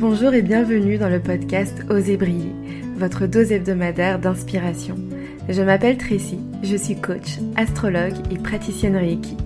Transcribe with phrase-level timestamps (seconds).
[0.00, 2.54] Bonjour et bienvenue dans le podcast Oser briller,
[2.96, 4.94] votre dose hebdomadaire d'inspiration.
[5.48, 9.36] Je m'appelle Tracy, je suis coach, astrologue et praticienne Reiki.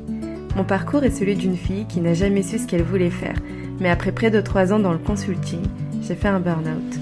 [0.54, 3.36] Mon parcours est celui d'une fille qui n'a jamais su ce qu'elle voulait faire,
[3.80, 5.62] mais après près de trois ans dans le consulting,
[6.02, 6.98] j'ai fait un burn-out.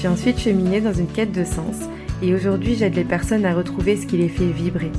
[0.00, 1.76] J'ai ensuite cheminé dans une quête de sens
[2.22, 4.90] et aujourd'hui j'aide les personnes à retrouver ce qui les fait vibrer,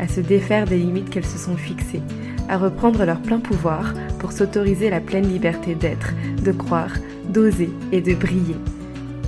[0.00, 2.02] à se défaire des limites qu'elles se sont fixées,
[2.48, 6.12] à reprendre leur plein pouvoir pour s'autoriser la pleine liberté d'être,
[6.42, 6.92] de croire,
[7.28, 8.56] d'oser et de briller.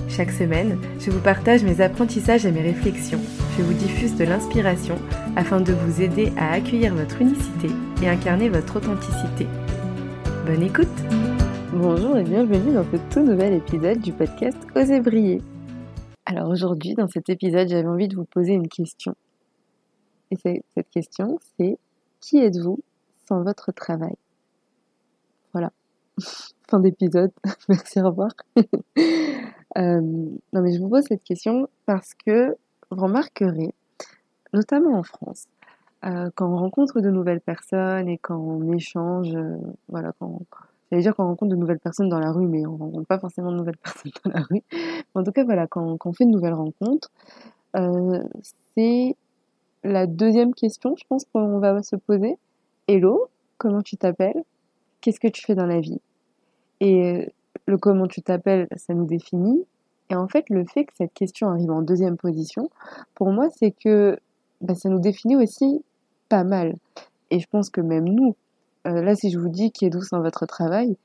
[0.09, 3.21] Chaque semaine, je vous partage mes apprentissages et mes réflexions.
[3.57, 4.95] Je vous diffuse de l'inspiration
[5.35, 7.69] afin de vous aider à accueillir votre unicité
[8.01, 9.47] et incarner votre authenticité.
[10.45, 10.87] Bonne écoute
[11.73, 15.41] Bonjour et bienvenue dans ce tout nouvel épisode du podcast Oser briller.
[16.25, 19.13] Alors aujourd'hui, dans cet épisode, j'avais envie de vous poser une question.
[20.31, 21.77] Et cette question, c'est
[22.19, 22.79] qui êtes-vous?
[23.27, 24.15] Sans votre travail
[25.53, 25.71] Voilà.
[26.69, 27.31] fin d'épisode.
[27.69, 28.31] Merci, au revoir.
[29.77, 32.57] Euh, non, mais je vous pose cette question parce que
[32.89, 33.75] vous remarquerez,
[34.51, 35.45] notamment en France,
[36.03, 39.57] euh, quand on rencontre de nouvelles personnes et quand on échange, euh,
[39.89, 40.41] voilà, quand
[40.89, 43.51] j'allais dire qu'on rencontre de nouvelles personnes dans la rue, mais on rencontre pas forcément
[43.51, 44.63] de nouvelles personnes dans la rue.
[45.13, 47.11] en tout cas, voilà, quand, on fait une nouvelle rencontre,
[48.73, 49.15] c'est
[49.83, 52.37] la deuxième question, je pense qu'on va se poser.
[52.89, 54.45] Hello, comment tu t'appelles?
[55.01, 55.99] Qu'est-ce que tu fais dans la vie?
[56.79, 57.25] Et euh,
[57.65, 59.65] le comment tu t'appelles, ça nous définit.
[60.09, 62.69] Et en fait, le fait que cette question arrive en deuxième position,
[63.13, 64.17] pour moi, c'est que
[64.61, 65.83] bah, ça nous définit aussi
[66.29, 66.77] pas mal.
[67.29, 68.37] Et je pense que même nous,
[68.87, 70.95] euh, là, si je vous dis qui est douce dans votre travail,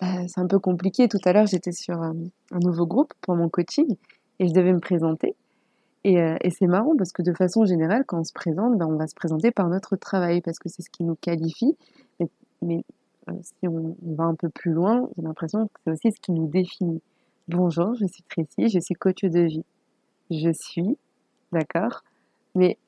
[0.00, 1.08] bah, c'est un peu compliqué.
[1.08, 2.14] Tout à l'heure, j'étais sur un,
[2.52, 3.96] nouveau groupe pour mon coaching
[4.38, 5.34] et je devais me présenter.
[6.04, 8.86] Et, euh, et c'est marrant parce que de façon générale, quand on se présente, bah,
[8.86, 11.76] on va se présenter par notre travail parce que c'est ce qui nous qualifie.
[12.62, 12.84] Mais,
[13.28, 16.32] euh, si on, va un peu plus loin, j'ai l'impression que c'est aussi ce qui
[16.32, 17.00] nous définit.
[17.48, 19.64] Bonjour, je suis Tracy, je suis coach de vie.
[20.30, 20.96] Je suis,
[21.52, 22.04] d'accord,
[22.54, 22.78] mais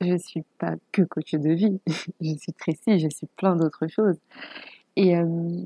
[0.00, 1.80] je suis pas que coach de vie.
[2.20, 4.16] je suis Tracy, je suis plein d'autres choses.
[4.96, 5.62] Et, euh,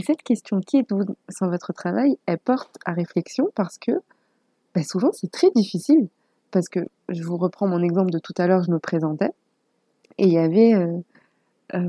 [0.00, 0.88] cette question qui est
[1.28, 3.92] sans votre travail, elle porte à réflexion parce que
[4.74, 6.08] bah, souvent c'est très difficile.
[6.50, 9.30] Parce que je vous reprends mon exemple de tout à l'heure, je me présentais
[10.18, 10.98] et il y avait euh,
[11.74, 11.88] euh,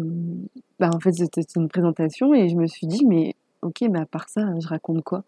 [0.79, 4.05] bah en fait c'était une présentation et je me suis dit mais ok mais à
[4.05, 5.23] part ça je raconte quoi?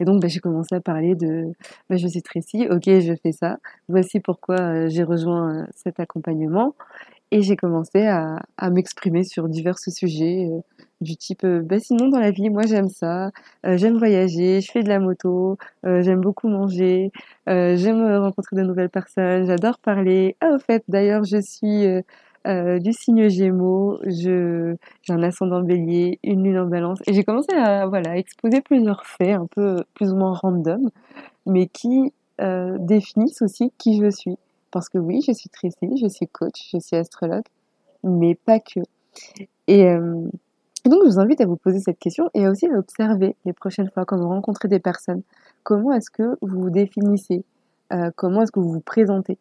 [0.00, 1.52] Et donc bah, j'ai commencé à parler de
[1.90, 6.74] je suis Tracy ok je fais ça voici pourquoi euh, j'ai rejoint cet accompagnement
[7.32, 10.48] et j'ai commencé à m'exprimer sur divers sujets
[11.00, 13.30] du type bah sinon dans la vie moi j'aime ça
[13.64, 17.10] j'aime voyager je fais de la moto j'aime beaucoup manger
[17.46, 21.86] j'aime rencontrer de nouvelles personnes j'adore parler ah au fait d'ailleurs je suis
[22.46, 27.24] euh, du signe Gémeaux, je, j'ai un ascendant Bélier, une lune en Balance, et j'ai
[27.24, 30.90] commencé à voilà exposer plusieurs faits un peu plus ou moins random,
[31.46, 34.38] mais qui euh, définissent aussi qui je suis.
[34.70, 37.44] Parce que oui, je suis Tracy, je suis coach, je suis astrologue,
[38.04, 38.80] mais pas que.
[39.66, 39.86] Et
[40.86, 43.52] euh, donc, je vous invite à vous poser cette question et aussi à observer les
[43.52, 45.22] prochaines fois quand vous rencontrez des personnes.
[45.62, 47.44] Comment est-ce que vous vous définissez
[48.16, 49.38] Comment est-ce que vous vous présentez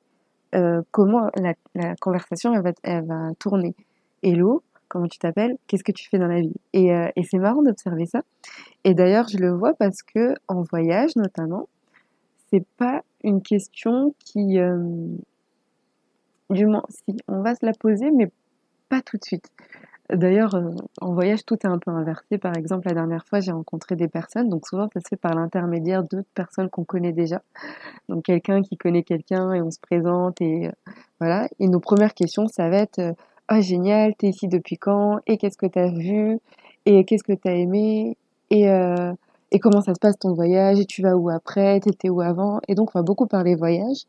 [0.55, 1.53] euh, comment la,
[1.99, 3.05] conversation va, elle
[3.39, 3.75] tourner.
[4.23, 6.53] Hello, comment tu t'appelles Qu'est-ce que tu fais dans la vie?
[6.71, 8.21] Et, euh, et c'est marrant d'observer ça.
[8.85, 11.67] Et d'ailleurs, je le vois parce que en voyage notamment,
[12.49, 14.77] c'est pas une question qui, euh,
[16.49, 18.31] du moins, si on va se la poser, mais
[18.87, 19.49] pas tout de suite.
[20.13, 20.69] D'ailleurs, euh,
[21.01, 22.37] en voyage, tout est un peu inversé.
[22.37, 25.33] Par exemple, la dernière fois, j'ai rencontré des personnes, donc souvent ça se fait par
[25.33, 27.41] l'intermédiaire d'autres personnes qu'on connaît déjà.
[28.09, 30.71] Donc quelqu'un qui connaît quelqu'un et on se présente et euh,
[31.19, 31.47] voilà.
[31.59, 33.13] Et nos premières questions, ça va être euh,
[33.51, 35.19] oh génial, t'es ici depuis quand?
[35.25, 36.39] Et qu'est-ce que t'as vu?
[36.85, 38.17] Et qu'est-ce que t'as aimé?
[38.51, 38.67] Et
[39.51, 40.79] et comment ça se passe ton voyage?
[40.79, 41.79] Et tu vas où après?
[41.79, 44.05] T'étais où avant Et donc on va beaucoup parler voyage.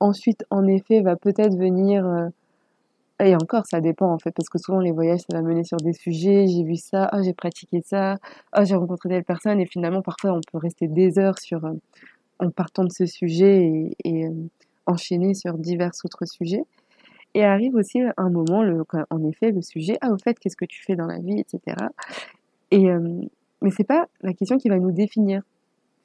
[0.00, 2.30] Ensuite, en effet, va peut-être venir
[3.20, 5.78] et encore, ça dépend en fait, parce que souvent les voyages, ça va mener sur
[5.78, 6.46] des sujets.
[6.46, 8.16] J'ai vu ça, oh, j'ai pratiqué ça,
[8.56, 11.72] oh, j'ai rencontré telle personne, et finalement, parfois, on peut rester des heures sur, euh,
[12.38, 14.30] en partant de ce sujet et, euh,
[14.86, 16.62] enchaîner sur divers autres sujets.
[17.34, 18.64] Et arrive aussi un moment,
[19.10, 21.76] en effet, le sujet, ah, au fait, qu'est-ce que tu fais dans la vie, etc.
[22.70, 23.20] Et, euh,
[23.62, 25.42] mais c'est pas la question qui va nous définir,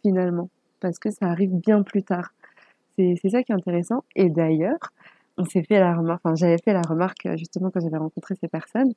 [0.01, 0.49] finalement,
[0.79, 2.33] parce que ça arrive bien plus tard.
[2.97, 4.03] C'est ça qui est intéressant.
[4.15, 4.79] Et d'ailleurs,
[5.37, 8.35] on s'est fait la remarque, enfin j'avais fait la remarque euh, justement quand j'avais rencontré
[8.39, 8.93] ces personnes,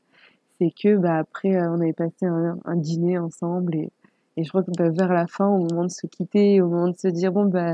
[0.58, 3.90] c'est que bah après euh, on avait passé un, dîner ensemble et,
[4.38, 6.96] je crois que bah, vers la fin, au moment de se quitter, au moment de
[6.98, 7.72] se dire bon bah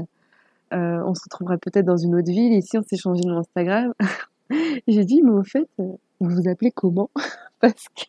[0.73, 3.93] euh, on se retrouvera peut-être dans une autre ville, ici on s'est changé de Instagram,
[4.87, 7.11] j'ai dit mais au fait vous vous appelez comment?
[7.61, 8.05] Parce que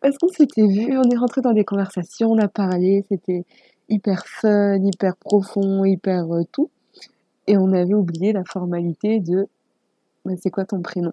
[0.00, 3.44] parce qu'on s'était vu, on est rentré dans des conversations, on a parlé, c'était
[3.88, 6.70] hyper fun, hyper profond, hyper tout.
[7.48, 9.48] Et on avait oublié la formalité de
[10.24, 11.12] bah, c'est quoi ton prénom?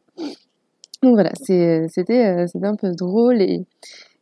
[1.02, 1.88] Donc voilà, c'était
[2.28, 3.42] euh, c'était un peu drôle.
[3.42, 3.66] Et,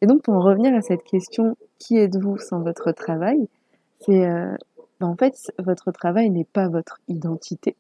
[0.02, 3.48] et, donc pour en revenir à cette question, qui êtes-vous sans votre travail?
[4.02, 4.56] C'est euh,
[5.00, 7.76] bah, en fait, votre travail n'est pas votre identité.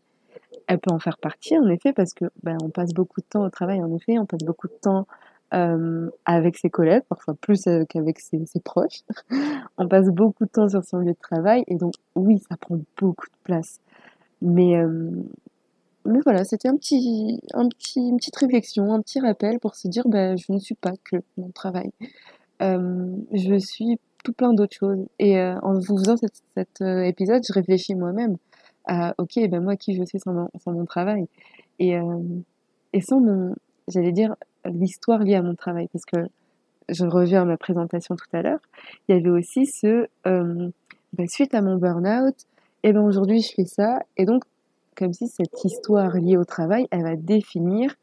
[0.65, 3.45] Elle peut en faire partie, en effet, parce que bah, on passe beaucoup de temps
[3.45, 5.05] au travail, en effet, on passe beaucoup de temps
[5.53, 9.01] euh, avec ses collègues, parfois plus qu'avec ses, proches.
[9.77, 12.79] on passe beaucoup de temps sur son lieu de travail et donc oui, ça prend
[12.97, 13.79] beaucoup de place.
[14.43, 15.09] Mais, euh,
[16.05, 19.87] mais voilà, c'était un petit, un petit, une petite réflexion, un petit rappel pour se
[19.87, 21.91] dire, ben, je ne suis pas que mon travail.
[22.61, 25.05] Euh, je suis tout plein d'autres choses.
[25.17, 28.35] Et euh, en vous faisant cet, épisode, je réfléchis moi-même
[28.85, 31.25] à, ok, ben moi qui je suis sans mon, travail.
[31.79, 31.95] Et,
[32.91, 33.55] et sans mon,
[33.87, 34.35] j'allais dire,
[34.65, 36.17] l'histoire liée à mon travail, parce que
[36.89, 38.59] je reviens à ma présentation tout à l'heure,
[39.07, 42.35] il y avait aussi ce, bah, suite à mon burn-out,
[42.83, 44.43] eh ben aujourd'hui je fais ça, et donc
[44.95, 47.95] comme si cette histoire liée au travail, elle va définir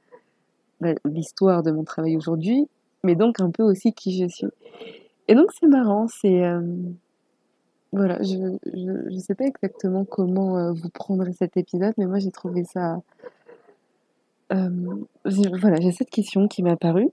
[0.80, 2.68] bah, l'histoire de mon travail aujourd'hui,
[3.04, 4.48] mais donc un peu aussi qui je suis.
[5.28, 6.60] Et donc c'est marrant, c'est euh,
[7.92, 12.18] voilà, je, je, je sais pas exactement comment euh, vous prendrez cet épisode, mais moi
[12.18, 13.00] j'ai trouvé ça
[14.52, 14.68] euh,
[15.24, 17.10] voilà, j'ai cette question qui m'est apparue.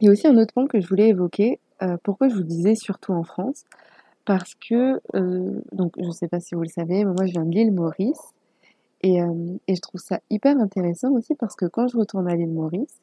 [0.00, 1.58] Il y a aussi un autre point que je voulais évoquer.
[2.02, 3.64] Pourquoi je vous disais surtout en France
[4.24, 7.32] Parce que, euh, donc je ne sais pas si vous le savez, mais moi je
[7.32, 8.32] viens de l'île Maurice.
[9.02, 9.18] Et,
[9.68, 13.02] et, je trouve ça hyper intéressant aussi parce que quand je retourne à l'île Maurice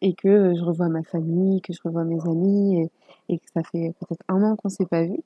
[0.00, 2.88] et que je revois ma famille, que je revois mes amis
[3.28, 5.18] et, que ça fait peut-être un an qu'on ne s'est pas vu,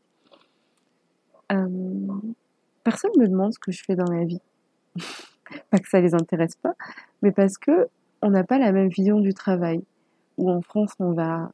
[2.82, 4.40] personne ne me demande ce que je fais dans la vie.
[5.70, 6.74] pas que ça les intéresse pas,
[7.20, 7.88] mais parce que
[8.22, 9.82] on n'a pas la même vision du travail.
[10.38, 11.50] Où en France, on va,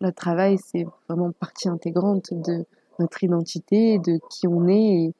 [0.00, 2.64] notre travail, c'est vraiment partie intégrante de
[2.98, 5.12] notre identité, de qui on est,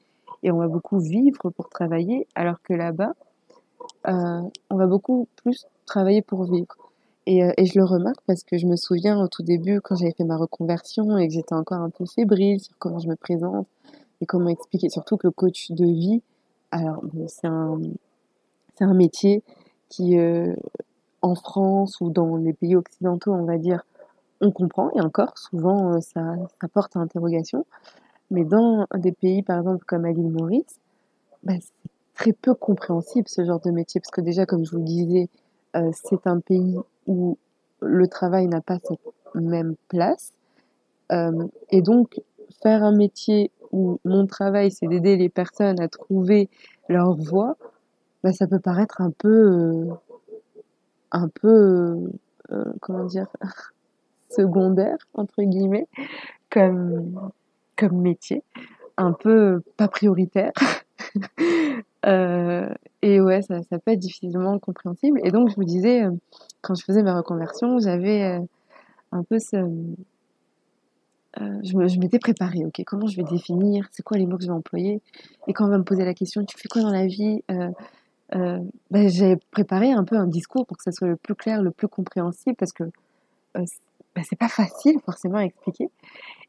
[0.42, 3.14] et, on va beaucoup vivre pour travailler, alors que là-bas,
[4.08, 6.76] euh, on va beaucoup plus travailler pour vivre.
[7.26, 9.96] Et, euh, et, je le remarque parce que je me souviens au tout début, quand
[9.96, 13.16] j'avais fait ma reconversion et que j'étais encore un peu fébrile sur comment je me
[13.16, 13.66] présente
[14.20, 16.22] et comment expliquer, surtout que le coach de vie,
[16.70, 17.80] alors, c'est un,
[18.76, 19.42] c'est un métier
[19.88, 20.54] qui, euh,
[21.22, 23.84] en France ou dans les pays occidentaux, on va dire,
[24.40, 26.36] on comprend, et encore, souvent, euh, ça,
[26.72, 27.66] porte à interrogation.
[28.30, 30.80] Mais dans des pays, par exemple, comme à l'île Maurice,
[31.42, 34.78] bah, c'est très peu compréhensible ce genre de métier, parce que déjà, comme je vous
[34.78, 35.28] le disais,
[35.76, 36.76] euh, c'est un pays
[37.06, 37.36] où
[37.80, 39.00] le travail n'a pas cette
[39.34, 40.32] même place.
[41.12, 42.20] Euh, et donc,
[42.62, 46.48] faire un métier où mon travail c'est d'aider les personnes à trouver
[46.88, 47.56] leur voie,
[48.22, 49.88] bah, ça peut paraître un peu,
[51.12, 52.10] un peu,
[52.80, 53.28] comment dire,
[54.30, 55.86] secondaire entre guillemets,
[56.50, 57.30] comme
[57.76, 58.42] comme métier,
[58.96, 60.52] un peu pas prioritaire.
[62.06, 62.68] euh,
[63.02, 65.20] et ouais, ça, ça peut être difficilement compréhensible.
[65.24, 66.10] Et donc je vous disais, euh,
[66.60, 68.38] quand je faisais ma reconversion, j'avais
[69.12, 69.56] un peu ce,
[71.40, 74.48] euh, je, m'étais préparée, ok, comment je vais définir, c'est quoi les mots que je
[74.48, 75.00] vais employer,
[75.46, 77.70] et quand on va me poser la question, tu fais quoi dans la vie, euh,
[78.34, 78.58] euh,
[78.90, 81.70] ben, j'ai préparé un peu un discours pour que ça soit le plus clair, le
[81.70, 82.84] plus compréhensible, parce que
[84.14, 85.90] ben, c'est pas facile forcément à expliquer.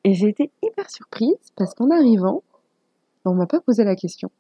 [0.04, 2.44] Et j'ai été hyper surprise parce qu'en arrivant,
[3.26, 4.32] on m'a pas posé la question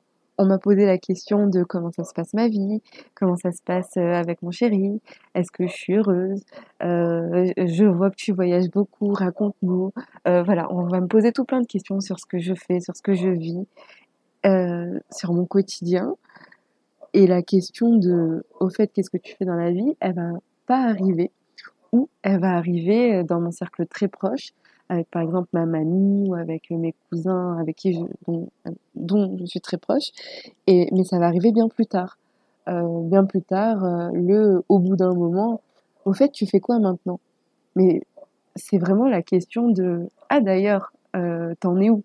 [0.41, 2.81] on m'a posé la question de comment ça se passe ma vie,
[3.13, 4.99] comment ça se passe euh, avec mon chéri,
[5.35, 6.41] est-ce que je suis heureuse,
[6.83, 9.93] euh, je vois que tu voyages beaucoup, raconte-nous.
[10.27, 12.79] Euh, voilà, on va me poser tout plein de questions sur ce que je fais,
[12.79, 13.67] sur ce que je vis,
[15.11, 16.15] sur mon quotidien.
[17.13, 20.31] Et la question de, au fait, qu'est-ce que tu fais dans la vie, elle va
[20.65, 21.29] pas arriver,
[21.91, 24.51] ou elle va arriver dans mon cercle très proche,
[24.89, 28.01] avec par exemple ma mamie ou avec mes cousins avec qui je,
[28.95, 30.11] dont, je suis très proche.
[30.67, 32.17] Et, mais ça va arriver bien plus tard.
[32.67, 35.61] Euh, bien plus tard, euh, le, au bout d'un moment,
[36.05, 37.19] au fait, tu fais quoi maintenant?
[37.75, 38.03] Mais
[38.55, 42.03] c'est vraiment la question de ah d'ailleurs, euh, t'en es où?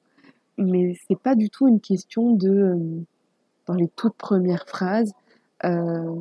[0.59, 2.77] Mais c'est pas du tout une question de euh,
[3.67, 5.13] dans les toutes premières phrases.
[5.65, 6.15] Euh,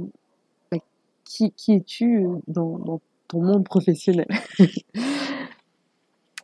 [0.71, 0.77] bah,
[1.23, 4.27] qui, qui es-tu dans, dans ton monde professionnel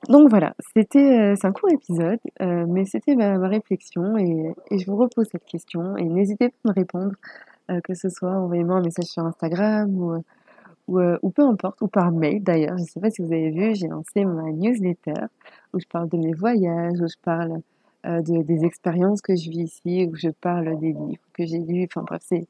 [0.10, 4.86] Donc voilà, c'était euh, c'est un court épisode, euh, mais c'était ma, réflexion et, je
[4.86, 7.12] vous repose cette question et n'hésitez pas à me répondre,
[7.70, 10.24] euh, que ce soit envoyez-moi un message sur Instagram ou,
[10.88, 12.78] ou, peu importe, ou par mail d'ailleurs.
[12.78, 15.28] Je ne sais pas si vous avez vu, j'ai lancé ma newsletter
[15.74, 17.62] où je parle de mes voyages, où je parle
[18.04, 21.86] de, des expériences que je vis ici, où je parle des livres que j'ai lus.
[21.86, 22.48] Enfin bref, c'est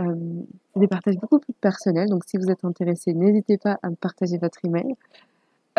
[0.00, 0.14] Euh,
[0.74, 4.38] des partages beaucoup plus personnels, donc si vous êtes intéressé, n'hésitez pas à me partager
[4.38, 4.94] votre email.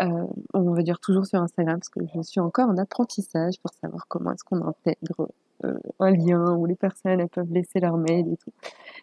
[0.00, 3.72] Euh, on va dire toujours sur Instagram parce que je suis encore en apprentissage pour
[3.80, 5.28] savoir comment est-ce qu'on intègre
[5.64, 8.50] euh, un lien où les personnes elles peuvent laisser leur mail et tout.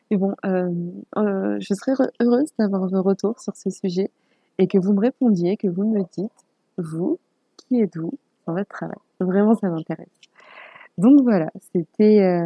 [0.10, 4.10] Mais bon, je serais heureuse d'avoir vos retours sur ce sujet
[4.58, 6.32] et que vous me répondiez, que vous me dites,
[6.78, 7.20] vous,
[7.58, 8.14] qui êtes-vous
[8.48, 8.98] dans votre travail?
[9.20, 10.08] Vraiment, ça m'intéresse.
[10.98, 12.42] Donc voilà, c'était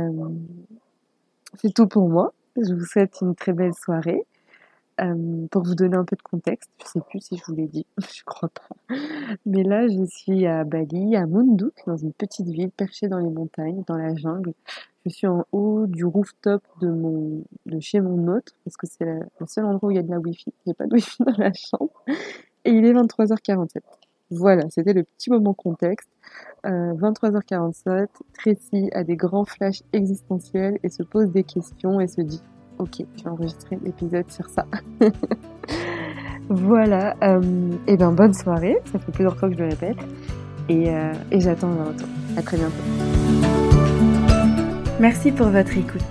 [1.57, 2.33] c'est tout pour moi.
[2.55, 4.25] Je vous souhaite une très belle soirée.
[5.01, 7.67] Euh, pour vous donner un peu de contexte, je sais plus si je vous l'ai
[7.67, 7.85] dit,
[8.15, 8.95] je crois pas.
[9.45, 13.29] Mais là, je suis à Bali, à Munduk, dans une petite ville perchée dans les
[13.29, 14.53] montagnes, dans la jungle.
[15.05, 19.45] Je suis en haut du rooftop de de chez mon hôte, parce que c'est le
[19.47, 20.53] seul endroit où il y a de la wifi.
[20.65, 21.91] Il n'y a pas de wifi dans la chambre.
[22.63, 23.81] Et il est 23h47.
[24.31, 26.09] Voilà, c'était le petit moment contexte.
[26.65, 32.21] Euh, 23h47, Tracy a des grands flashs existentiels et se pose des questions et se
[32.21, 32.41] dit
[32.79, 34.65] Ok, je vais enregistrer l'épisode sur ça.
[36.49, 39.97] voilà, euh, et ben bonne soirée, ça fait plusieurs fois que je le répète.
[40.67, 42.07] Et, euh, et j'attends un retour.
[42.37, 42.73] À très bientôt.
[44.99, 46.01] Merci pour votre écoute.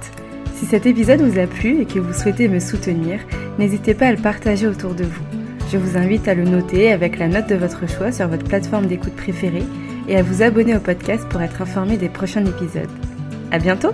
[0.55, 3.19] Si cet épisode vous a plu et que vous souhaitez me soutenir,
[3.59, 5.44] n'hésitez pas à le partager autour de vous.
[5.71, 8.87] Je vous invite à le noter avec la note de votre choix sur votre plateforme
[8.87, 9.65] d'écoute préférée
[10.09, 12.91] et à vous abonner au podcast pour être informé des prochains épisodes.
[13.51, 13.91] À bientôt!